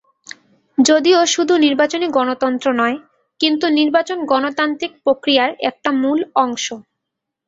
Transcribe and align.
যদিও 0.77 1.19
শুধু 1.33 1.53
নির্বাচনই 1.65 2.09
গণতন্ত্র 2.17 2.67
নয়, 2.81 2.97
কিন্তু 3.39 3.65
নির্বাচন 3.79 4.17
গণতান্ত্রিক 4.25 4.91
প্রক্রিয়ার 5.03 5.51
একটা 5.69 5.89
মূল 6.01 6.19
অংশ। 6.43 6.65